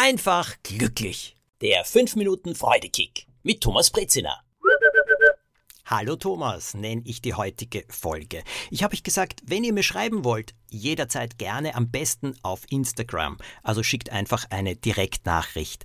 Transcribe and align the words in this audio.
einfach 0.00 0.56
glücklich. 0.62 1.36
Der 1.60 1.84
5 1.84 2.16
Minuten 2.16 2.54
Freudekick 2.54 3.26
mit 3.42 3.60
Thomas 3.60 3.90
Brezina. 3.90 4.40
Hallo 5.84 6.16
Thomas, 6.16 6.72
nenne 6.72 7.02
ich 7.04 7.20
die 7.20 7.34
heutige 7.34 7.84
Folge. 7.90 8.42
Ich 8.70 8.82
habe 8.82 8.94
euch 8.94 9.02
gesagt, 9.02 9.42
wenn 9.44 9.62
ihr 9.62 9.74
mir 9.74 9.82
schreiben 9.82 10.24
wollt, 10.24 10.54
jederzeit 10.70 11.36
gerne 11.36 11.74
am 11.74 11.90
besten 11.90 12.34
auf 12.40 12.62
Instagram. 12.70 13.36
Also 13.62 13.82
schickt 13.82 14.08
einfach 14.08 14.46
eine 14.48 14.74
Direktnachricht. 14.74 15.84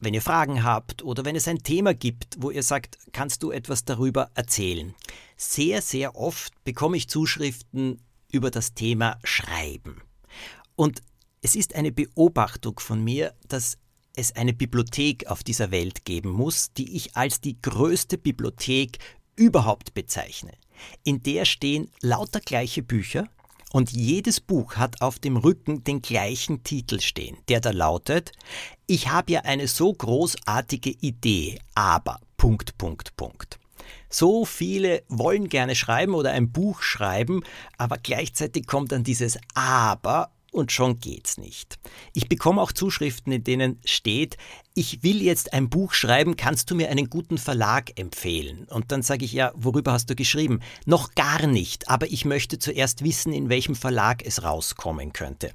Wenn 0.00 0.14
ihr 0.14 0.22
Fragen 0.22 0.64
habt 0.64 1.04
oder 1.04 1.24
wenn 1.24 1.36
es 1.36 1.46
ein 1.46 1.62
Thema 1.62 1.94
gibt, 1.94 2.38
wo 2.38 2.50
ihr 2.50 2.64
sagt, 2.64 2.98
kannst 3.12 3.44
du 3.44 3.52
etwas 3.52 3.84
darüber 3.84 4.32
erzählen. 4.34 4.92
Sehr, 5.36 5.82
sehr 5.82 6.16
oft 6.16 6.52
bekomme 6.64 6.96
ich 6.96 7.08
Zuschriften 7.08 8.02
über 8.28 8.50
das 8.50 8.74
Thema 8.74 9.20
Schreiben. 9.22 10.02
Und 10.74 11.00
es 11.42 11.56
ist 11.56 11.74
eine 11.74 11.90
Beobachtung 11.90 12.78
von 12.78 13.02
mir, 13.02 13.34
dass 13.48 13.76
es 14.14 14.34
eine 14.36 14.52
Bibliothek 14.52 15.26
auf 15.26 15.42
dieser 15.42 15.70
Welt 15.70 16.04
geben 16.04 16.30
muss, 16.30 16.72
die 16.72 16.96
ich 16.96 17.16
als 17.16 17.40
die 17.40 17.60
größte 17.60 18.16
Bibliothek 18.16 18.98
überhaupt 19.34 19.92
bezeichne. 19.92 20.52
In 21.02 21.22
der 21.22 21.44
stehen 21.44 21.90
lauter 22.00 22.40
gleiche 22.40 22.82
Bücher 22.82 23.28
und 23.72 23.90
jedes 23.90 24.40
Buch 24.40 24.76
hat 24.76 25.00
auf 25.00 25.18
dem 25.18 25.36
Rücken 25.36 25.82
den 25.82 26.00
gleichen 26.00 26.62
Titel 26.62 27.00
stehen, 27.00 27.38
der 27.48 27.60
da 27.60 27.70
lautet, 27.70 28.32
ich 28.86 29.08
habe 29.08 29.32
ja 29.32 29.40
eine 29.40 29.66
so 29.66 29.92
großartige 29.92 30.90
Idee, 30.90 31.58
aber 31.74 32.20
Punkt, 32.36 32.78
Punkt, 32.78 33.16
Punkt. 33.16 33.58
So 34.08 34.44
viele 34.44 35.02
wollen 35.08 35.48
gerne 35.48 35.74
schreiben 35.74 36.14
oder 36.14 36.32
ein 36.32 36.52
Buch 36.52 36.82
schreiben, 36.82 37.42
aber 37.78 37.96
gleichzeitig 37.96 38.66
kommt 38.66 38.92
dann 38.92 39.04
dieses 39.04 39.38
Aber 39.54 40.30
und 40.52 40.70
schon 40.70 41.00
geht's 41.00 41.38
nicht. 41.38 41.78
Ich 42.12 42.28
bekomme 42.28 42.60
auch 42.60 42.70
Zuschriften, 42.70 43.32
in 43.32 43.42
denen 43.42 43.80
steht, 43.84 44.36
ich 44.74 45.02
will 45.02 45.20
jetzt 45.22 45.52
ein 45.52 45.68
Buch 45.68 45.94
schreiben, 45.94 46.36
kannst 46.36 46.70
du 46.70 46.74
mir 46.74 46.90
einen 46.90 47.10
guten 47.10 47.38
Verlag 47.38 47.98
empfehlen? 47.98 48.66
Und 48.68 48.92
dann 48.92 49.02
sage 49.02 49.24
ich 49.24 49.32
ja, 49.32 49.52
worüber 49.56 49.92
hast 49.92 50.10
du 50.10 50.14
geschrieben? 50.14 50.60
Noch 50.84 51.14
gar 51.14 51.46
nicht, 51.46 51.88
aber 51.88 52.06
ich 52.06 52.24
möchte 52.24 52.58
zuerst 52.58 53.02
wissen, 53.02 53.32
in 53.32 53.48
welchem 53.48 53.74
Verlag 53.74 54.24
es 54.24 54.44
rauskommen 54.44 55.12
könnte. 55.12 55.52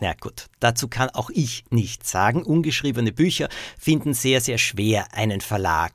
Na 0.00 0.14
gut, 0.14 0.46
dazu 0.60 0.86
kann 0.86 1.10
auch 1.10 1.30
ich 1.30 1.64
nichts 1.70 2.10
sagen. 2.10 2.44
Ungeschriebene 2.44 3.12
Bücher 3.12 3.48
finden 3.76 4.14
sehr, 4.14 4.40
sehr 4.40 4.58
schwer 4.58 5.12
einen 5.12 5.40
Verlag. 5.40 5.92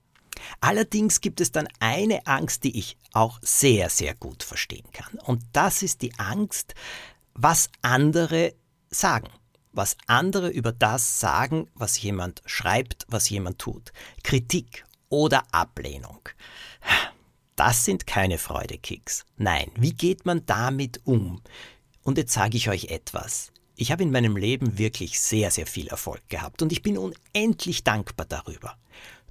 Allerdings 0.60 1.22
gibt 1.22 1.39
es 1.39 1.52
dann 1.52 1.70
eine 1.80 2.26
Angst, 2.28 2.66
die 2.66 2.78
ich 2.78 2.98
auch 3.14 3.39
sehr, 3.42 3.89
sehr 3.89 4.16
gut 4.16 4.44
verstehen 4.44 4.88
kann. 4.92 5.20
Und 5.20 5.44
das 5.54 5.84
ist 5.84 6.02
die 6.02 6.14
Angst, 6.17 6.73
was 7.34 7.70
andere 7.81 8.53
sagen, 8.89 9.30
was 9.72 9.98
andere 10.08 10.50
über 10.50 10.72
das 10.72 11.20
sagen, 11.20 11.67
was 11.73 12.02
jemand 12.02 12.42
schreibt, 12.45 13.06
was 13.09 13.30
jemand 13.30 13.59
tut. 13.59 13.92
Kritik 14.23 14.86
oder 15.09 15.44
Ablehnung. 15.52 16.30
Das 17.56 17.86
sind 17.86 18.08
keine 18.08 18.38
Freudekicks. 18.38 19.26
Nein, 19.38 19.72
wie 19.76 19.94
geht 19.94 20.26
man 20.26 20.45
damit 20.45 21.02
um? 21.06 21.42
Und 22.04 22.17
jetzt 22.17 22.34
sage 22.34 22.58
ich 22.58 22.70
euch 22.70 22.86
etwas. 22.86 23.52
Ich 23.76 23.92
habe 23.92 24.04
in 24.04 24.11
meinem 24.11 24.38
Leben 24.38 24.78
wirklich 24.78 25.20
sehr, 25.20 25.50
sehr 25.52 25.66
viel 25.66 25.88
Erfolg 25.88 26.28
gehabt 26.30 26.61
und 26.61 26.72
ich 26.72 26.81
bin 26.81 26.98
unendlich 26.98 27.84
dankbar 27.84 28.26
darüber. 28.28 28.76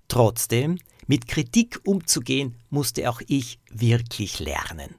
Trotzdem, 0.08 0.78
mit 1.06 1.28
Kritik 1.28 1.80
umzugehen, 1.84 2.61
musste 2.70 3.08
auch 3.08 3.20
ich 3.27 3.61
wirklich 3.70 4.41
lernen 4.41 4.97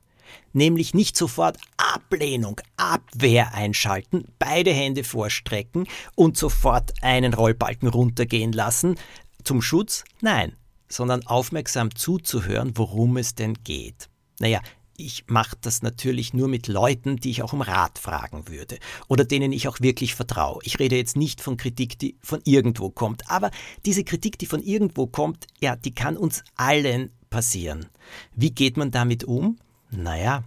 nämlich 0.53 0.93
nicht 0.93 1.17
sofort 1.17 1.57
Ablehnung, 1.93 2.59
Abwehr 2.75 3.53
einschalten, 3.53 4.25
beide 4.39 4.71
Hände 4.71 5.03
vorstrecken 5.03 5.87
und 6.15 6.37
sofort 6.37 6.91
einen 7.03 7.33
Rollbalken 7.33 7.87
runtergehen 7.87 8.51
lassen 8.51 8.95
zum 9.43 9.61
Schutz, 9.61 10.03
nein, 10.21 10.55
sondern 10.87 11.25
aufmerksam 11.27 11.93
zuzuhören, 11.95 12.71
worum 12.75 13.17
es 13.17 13.35
denn 13.35 13.55
geht. 13.63 14.09
Naja, 14.39 14.59
ich 14.97 15.25
mache 15.27 15.55
das 15.61 15.81
natürlich 15.81 16.33
nur 16.33 16.47
mit 16.47 16.67
Leuten, 16.67 17.17
die 17.17 17.31
ich 17.31 17.43
auch 17.43 17.53
um 17.53 17.61
Rat 17.61 17.99
fragen 17.99 18.47
würde 18.47 18.77
oder 19.07 19.25
denen 19.25 19.51
ich 19.51 19.67
auch 19.67 19.79
wirklich 19.79 20.15
vertraue. 20.15 20.61
Ich 20.63 20.79
rede 20.79 20.95
jetzt 20.95 21.15
nicht 21.15 21.41
von 21.41 21.57
Kritik, 21.57 21.99
die 21.99 22.17
von 22.21 22.41
irgendwo 22.43 22.89
kommt, 22.89 23.29
aber 23.29 23.51
diese 23.85 24.03
Kritik, 24.03 24.37
die 24.39 24.45
von 24.45 24.61
irgendwo 24.61 25.07
kommt, 25.07 25.47
ja, 25.59 25.75
die 25.75 25.93
kann 25.93 26.17
uns 26.17 26.43
allen 26.55 27.11
passieren. 27.29 27.87
Wie 28.35 28.51
geht 28.51 28.77
man 28.77 28.91
damit 28.91 29.23
um? 29.23 29.57
Naja, 29.89 30.43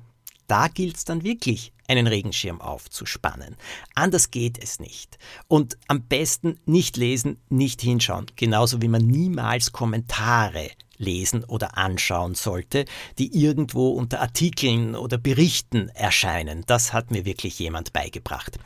da 0.46 0.68
gilt 0.68 0.96
es 0.96 1.04
dann 1.04 1.22
wirklich, 1.24 1.72
einen 1.88 2.06
Regenschirm 2.06 2.60
aufzuspannen. 2.60 3.56
Anders 3.94 4.30
geht 4.30 4.62
es 4.62 4.80
nicht. 4.80 5.18
Und 5.48 5.78
am 5.88 6.02
besten 6.02 6.58
nicht 6.64 6.96
lesen, 6.96 7.38
nicht 7.48 7.80
hinschauen. 7.80 8.26
Genauso 8.36 8.82
wie 8.82 8.88
man 8.88 9.06
niemals 9.06 9.72
Kommentare 9.72 10.70
lesen 10.98 11.44
oder 11.44 11.76
anschauen 11.76 12.34
sollte, 12.34 12.84
die 13.18 13.36
irgendwo 13.38 13.90
unter 13.90 14.20
Artikeln 14.20 14.94
oder 14.94 15.18
Berichten 15.18 15.88
erscheinen. 15.90 16.64
Das 16.66 16.92
hat 16.92 17.10
mir 17.10 17.24
wirklich 17.24 17.58
jemand 17.58 17.92
beigebracht. 17.92 18.58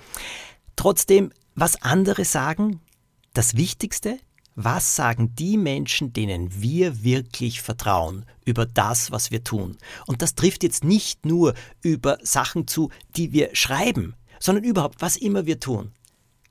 Trotzdem, 0.77 1.33
was 1.55 1.83
andere 1.83 2.25
sagen, 2.25 2.81
das 3.35 3.57
Wichtigste, 3.57 4.19
was 4.65 4.97
sagen 4.97 5.34
die 5.34 5.56
Menschen, 5.56 6.12
denen 6.12 6.60
wir 6.62 7.03
wirklich 7.03 7.62
vertrauen, 7.62 8.26
über 8.44 8.66
das, 8.66 9.10
was 9.10 9.31
wir 9.31 9.44
tun? 9.44 9.76
Und 10.06 10.22
das 10.22 10.34
trifft 10.34 10.62
jetzt 10.62 10.84
nicht 10.84 11.25
nur 11.26 11.54
über 11.82 12.19
Sachen 12.22 12.66
zu, 12.66 12.91
die 13.16 13.32
wir 13.32 13.54
schreiben, 13.54 14.15
sondern 14.38 14.65
überhaupt, 14.65 15.00
was 15.03 15.16
immer 15.16 15.47
wir 15.47 15.60
tun. 15.60 15.93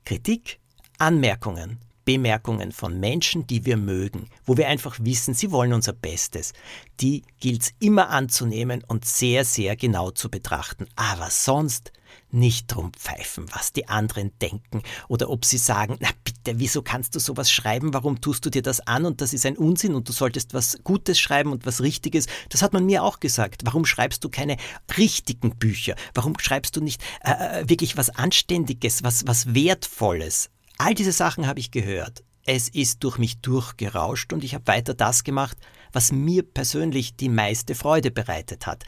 Kritik, 0.04 0.58
Anmerkungen, 0.98 1.78
Bemerkungen 2.10 2.72
von 2.72 2.98
Menschen, 2.98 3.46
die 3.46 3.64
wir 3.64 3.76
mögen, 3.76 4.26
wo 4.44 4.56
wir 4.56 4.66
einfach 4.66 4.98
wissen, 5.00 5.32
sie 5.32 5.52
wollen 5.52 5.72
unser 5.72 5.92
Bestes, 5.92 6.54
die 6.98 7.22
gilt 7.38 7.62
es 7.62 7.72
immer 7.78 8.10
anzunehmen 8.10 8.82
und 8.88 9.04
sehr, 9.04 9.44
sehr 9.44 9.76
genau 9.76 10.10
zu 10.10 10.28
betrachten. 10.28 10.88
Aber 10.96 11.30
sonst 11.30 11.92
nicht 12.32 12.66
drum 12.66 12.92
pfeifen, 12.92 13.46
was 13.52 13.72
die 13.72 13.86
anderen 13.86 14.32
denken 14.40 14.82
oder 15.06 15.30
ob 15.30 15.44
sie 15.44 15.56
sagen, 15.56 15.98
na 16.00 16.08
bitte, 16.24 16.58
wieso 16.58 16.82
kannst 16.82 17.14
du 17.14 17.20
sowas 17.20 17.48
schreiben, 17.48 17.94
warum 17.94 18.20
tust 18.20 18.44
du 18.44 18.50
dir 18.50 18.62
das 18.62 18.84
an 18.88 19.04
und 19.04 19.20
das 19.20 19.32
ist 19.32 19.46
ein 19.46 19.56
Unsinn 19.56 19.94
und 19.94 20.08
du 20.08 20.12
solltest 20.12 20.52
was 20.52 20.80
Gutes 20.82 21.20
schreiben 21.20 21.52
und 21.52 21.64
was 21.64 21.80
Richtiges. 21.80 22.26
Das 22.48 22.62
hat 22.62 22.72
man 22.72 22.86
mir 22.86 23.04
auch 23.04 23.20
gesagt. 23.20 23.62
Warum 23.66 23.84
schreibst 23.84 24.24
du 24.24 24.30
keine 24.30 24.56
richtigen 24.98 25.54
Bücher? 25.54 25.94
Warum 26.12 26.36
schreibst 26.40 26.74
du 26.74 26.80
nicht 26.80 27.00
äh, 27.22 27.60
äh 27.60 27.68
wirklich 27.68 27.96
was 27.96 28.10
Anständiges, 28.10 29.04
was, 29.04 29.28
was 29.28 29.54
Wertvolles? 29.54 30.50
All 30.82 30.94
diese 30.94 31.12
Sachen 31.12 31.46
habe 31.46 31.60
ich 31.60 31.70
gehört. 31.70 32.24
Es 32.46 32.70
ist 32.70 33.04
durch 33.04 33.18
mich 33.18 33.42
durchgerauscht 33.42 34.32
und 34.32 34.42
ich 34.42 34.54
habe 34.54 34.66
weiter 34.66 34.94
das 34.94 35.24
gemacht, 35.24 35.58
was 35.92 36.10
mir 36.10 36.42
persönlich 36.42 37.16
die 37.16 37.28
meiste 37.28 37.74
Freude 37.74 38.10
bereitet 38.10 38.66
hat. 38.66 38.84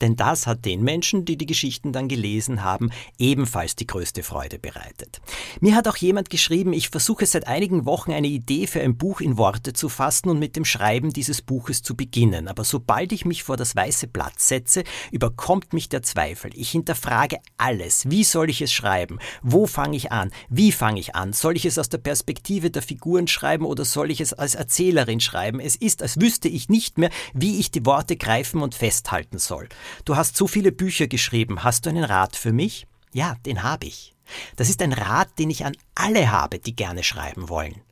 Denn 0.00 0.16
das 0.16 0.46
hat 0.46 0.64
den 0.64 0.82
Menschen, 0.82 1.24
die 1.24 1.36
die 1.36 1.46
Geschichten 1.46 1.92
dann 1.92 2.08
gelesen 2.08 2.62
haben, 2.62 2.90
ebenfalls 3.18 3.76
die 3.76 3.86
größte 3.86 4.22
Freude 4.22 4.58
bereitet. 4.58 5.20
Mir 5.60 5.74
hat 5.74 5.88
auch 5.88 5.96
jemand 5.96 6.30
geschrieben, 6.30 6.72
ich 6.72 6.88
versuche 6.90 7.26
seit 7.26 7.46
einigen 7.46 7.84
Wochen 7.84 8.12
eine 8.12 8.28
Idee 8.28 8.66
für 8.66 8.80
ein 8.80 8.96
Buch 8.96 9.20
in 9.20 9.36
Worte 9.36 9.72
zu 9.72 9.88
fassen 9.88 10.28
und 10.28 10.38
mit 10.38 10.56
dem 10.56 10.64
Schreiben 10.64 11.12
dieses 11.12 11.42
Buches 11.42 11.82
zu 11.82 11.96
beginnen. 11.96 12.48
Aber 12.48 12.64
sobald 12.64 13.12
ich 13.12 13.24
mich 13.24 13.42
vor 13.42 13.56
das 13.56 13.76
weiße 13.76 14.06
Blatt 14.06 14.40
setze, 14.40 14.84
überkommt 15.10 15.72
mich 15.72 15.88
der 15.88 16.02
Zweifel. 16.02 16.50
Ich 16.54 16.70
hinterfrage 16.70 17.38
alles. 17.58 18.08
Wie 18.10 18.24
soll 18.24 18.50
ich 18.50 18.62
es 18.62 18.72
schreiben? 18.72 19.18
Wo 19.42 19.66
fange 19.66 19.96
ich 19.96 20.12
an? 20.12 20.30
Wie 20.48 20.72
fange 20.72 21.00
ich 21.00 21.14
an? 21.14 21.32
Soll 21.32 21.56
ich 21.56 21.64
es 21.66 21.78
aus 21.78 21.88
der 21.88 21.98
Perspektive 21.98 22.70
der 22.70 22.82
Figuren 22.82 23.26
schreiben 23.26 23.64
oder 23.64 23.84
soll 23.84 24.10
ich 24.10 24.20
es 24.20 24.32
als 24.32 24.54
Erzählerin 24.54 25.20
schreiben? 25.20 25.60
Es 25.60 25.76
ist, 25.76 26.02
als 26.02 26.20
wüsste 26.20 26.48
ich 26.48 26.68
nicht 26.68 26.98
mehr, 26.98 27.10
wie 27.34 27.58
ich 27.58 27.70
die 27.70 27.84
Worte 27.84 28.16
greifen 28.16 28.62
und 28.62 28.74
festhalten 28.74 29.38
soll. 29.38 29.68
Du 30.04 30.16
hast 30.16 30.36
so 30.36 30.46
viele 30.46 30.72
Bücher 30.72 31.06
geschrieben. 31.06 31.64
Hast 31.64 31.86
du 31.86 31.90
einen 31.90 32.04
Rat 32.04 32.36
für 32.36 32.52
mich? 32.52 32.86
Ja, 33.12 33.36
den 33.46 33.62
habe 33.62 33.86
ich. 33.86 34.14
Das 34.56 34.68
ist 34.68 34.82
ein 34.82 34.92
Rat, 34.92 35.38
den 35.38 35.50
ich 35.50 35.64
an 35.64 35.76
alle 35.94 36.30
habe, 36.30 36.58
die 36.58 36.76
gerne 36.76 37.02
schreiben 37.02 37.48
wollen. 37.48 37.82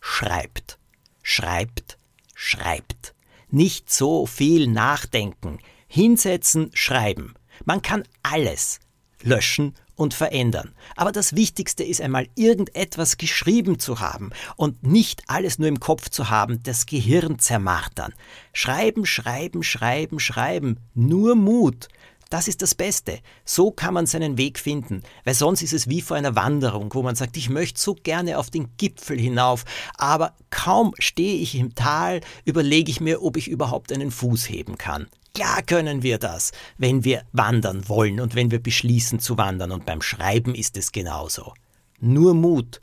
Schreibt, 0.00 0.78
schreibt, 1.22 1.98
schreibt. 2.34 3.14
Nicht 3.48 3.92
so 3.92 4.26
viel 4.26 4.66
nachdenken. 4.66 5.58
Hinsetzen, 5.86 6.70
schreiben. 6.74 7.34
Man 7.64 7.82
kann 7.82 8.04
alles 8.22 8.80
löschen 9.22 9.74
und 9.96 10.14
verändern. 10.14 10.72
Aber 10.94 11.10
das 11.10 11.34
Wichtigste 11.34 11.82
ist 11.82 12.00
einmal 12.00 12.28
irgendetwas 12.36 13.16
geschrieben 13.16 13.78
zu 13.78 14.00
haben 14.00 14.30
und 14.56 14.86
nicht 14.86 15.24
alles 15.26 15.58
nur 15.58 15.68
im 15.68 15.80
Kopf 15.80 16.10
zu 16.10 16.30
haben, 16.30 16.62
das 16.62 16.86
Gehirn 16.86 17.38
zermartern. 17.38 18.14
Schreiben, 18.52 19.06
schreiben, 19.06 19.62
schreiben, 19.62 20.20
schreiben. 20.20 20.78
Nur 20.94 21.34
Mut. 21.34 21.88
Das 22.28 22.48
ist 22.48 22.60
das 22.60 22.74
Beste. 22.74 23.20
So 23.44 23.70
kann 23.70 23.94
man 23.94 24.06
seinen 24.06 24.36
Weg 24.36 24.58
finden, 24.58 25.02
weil 25.24 25.34
sonst 25.34 25.62
ist 25.62 25.72
es 25.72 25.88
wie 25.88 26.00
vor 26.00 26.16
einer 26.16 26.34
Wanderung, 26.34 26.92
wo 26.92 27.02
man 27.02 27.14
sagt, 27.14 27.36
ich 27.36 27.48
möchte 27.48 27.80
so 27.80 27.94
gerne 27.94 28.38
auf 28.38 28.50
den 28.50 28.76
Gipfel 28.76 29.18
hinauf, 29.18 29.64
aber 29.96 30.34
kaum 30.50 30.92
stehe 30.98 31.38
ich 31.38 31.54
im 31.54 31.76
Tal, 31.76 32.20
überlege 32.44 32.90
ich 32.90 33.00
mir, 33.00 33.22
ob 33.22 33.36
ich 33.36 33.46
überhaupt 33.46 33.92
einen 33.92 34.10
Fuß 34.10 34.48
heben 34.48 34.76
kann. 34.76 35.06
Klar 35.36 35.60
können 35.60 36.02
wir 36.02 36.16
das, 36.16 36.52
wenn 36.78 37.04
wir 37.04 37.26
wandern 37.32 37.90
wollen 37.90 38.20
und 38.20 38.34
wenn 38.34 38.50
wir 38.50 38.58
beschließen 38.58 39.20
zu 39.20 39.36
wandern 39.36 39.70
und 39.70 39.84
beim 39.84 40.00
Schreiben 40.00 40.54
ist 40.54 40.78
es 40.78 40.92
genauso. 40.92 41.52
Nur 42.00 42.32
Mut 42.32 42.80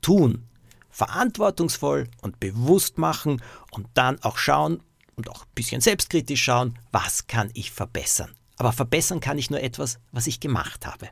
tun. 0.00 0.48
Verantwortungsvoll 0.90 2.08
und 2.20 2.40
bewusst 2.40 2.98
machen 2.98 3.40
und 3.70 3.86
dann 3.94 4.20
auch 4.24 4.36
schauen 4.36 4.82
und 5.14 5.30
auch 5.30 5.44
ein 5.44 5.50
bisschen 5.54 5.80
selbstkritisch 5.80 6.42
schauen, 6.42 6.76
was 6.90 7.28
kann 7.28 7.50
ich 7.54 7.70
verbessern. 7.70 8.32
Aber 8.56 8.72
verbessern 8.72 9.20
kann 9.20 9.38
ich 9.38 9.50
nur 9.50 9.60
etwas, 9.60 10.00
was 10.10 10.26
ich 10.26 10.40
gemacht 10.40 10.84
habe. 10.84 11.08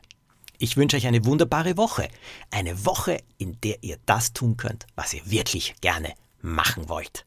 Ich 0.57 0.75
wünsche 0.75 0.97
euch 0.97 1.07
eine 1.07 1.23
wunderbare 1.23 1.77
Woche. 1.77 2.09
Eine 2.49 2.85
Woche, 2.85 3.23
in 3.37 3.61
der 3.61 3.81
ihr 3.81 3.97
das 4.05 4.33
tun 4.33 4.57
könnt, 4.57 4.87
was 4.95 5.13
ihr 5.13 5.21
wirklich 5.23 5.73
gerne 5.79 6.15
machen 6.41 6.89
wollt. 6.89 7.25